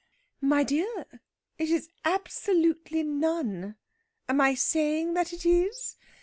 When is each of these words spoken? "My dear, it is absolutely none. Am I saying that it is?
"My 0.41 0.63
dear, 0.63 1.05
it 1.59 1.69
is 1.69 1.91
absolutely 2.03 3.03
none. 3.03 3.75
Am 4.27 4.41
I 4.41 4.55
saying 4.55 5.13
that 5.13 5.31
it 5.31 5.45
is? 5.45 5.95